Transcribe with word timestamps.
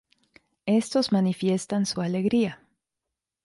Estos 0.65 1.11
manifiestan 1.11 1.85
su 1.85 2.01
alegría. 2.01 2.65